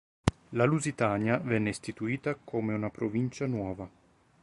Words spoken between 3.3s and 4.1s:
nuova.